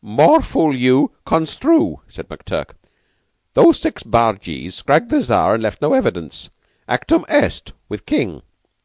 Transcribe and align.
"More 0.00 0.40
fool 0.42 0.72
you! 0.72 1.10
Construe," 1.26 2.02
said 2.06 2.28
McTurk. 2.28 2.70
"Those 3.54 3.80
six 3.80 4.04
bargees 4.04 4.76
scragged 4.76 5.10
the 5.10 5.20
Czar, 5.20 5.54
and 5.54 5.62
left 5.64 5.82
no 5.82 5.92
evidence. 5.92 6.50
Actum 6.88 7.24
est 7.28 7.72
with 7.88 8.06
King." 8.06 8.42